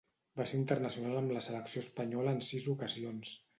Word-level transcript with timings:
Va 0.39 0.45
ser 0.51 0.55
internacional 0.59 1.19
amb 1.19 1.35
la 1.37 1.45
selecció 1.49 1.85
espanyola 1.87 2.35
en 2.39 2.43
sis 2.51 2.69
ocasions. 2.77 3.39